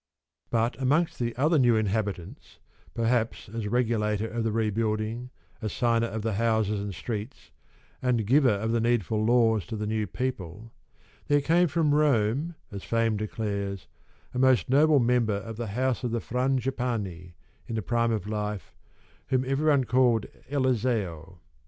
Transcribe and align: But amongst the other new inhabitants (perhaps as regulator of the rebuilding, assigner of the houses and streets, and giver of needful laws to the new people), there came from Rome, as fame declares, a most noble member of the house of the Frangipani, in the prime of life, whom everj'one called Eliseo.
But 0.49 0.81
amongst 0.81 1.19
the 1.19 1.35
other 1.35 1.59
new 1.59 1.75
inhabitants 1.75 2.57
(perhaps 2.95 3.47
as 3.49 3.67
regulator 3.67 4.27
of 4.27 4.43
the 4.43 4.51
rebuilding, 4.51 5.29
assigner 5.61 6.07
of 6.09 6.23
the 6.23 6.33
houses 6.33 6.79
and 6.79 6.91
streets, 6.91 7.51
and 8.01 8.25
giver 8.25 8.49
of 8.49 8.71
needful 8.71 9.23
laws 9.23 9.63
to 9.67 9.75
the 9.75 9.85
new 9.85 10.07
people), 10.07 10.71
there 11.27 11.39
came 11.39 11.67
from 11.67 11.93
Rome, 11.93 12.55
as 12.71 12.83
fame 12.83 13.15
declares, 13.15 13.85
a 14.33 14.39
most 14.39 14.71
noble 14.71 14.97
member 14.97 15.35
of 15.35 15.57
the 15.57 15.67
house 15.67 16.03
of 16.03 16.09
the 16.09 16.19
Frangipani, 16.19 17.33
in 17.67 17.75
the 17.75 17.83
prime 17.83 18.11
of 18.11 18.25
life, 18.25 18.73
whom 19.27 19.43
everj'one 19.43 19.85
called 19.87 20.25
Eliseo. 20.49 21.37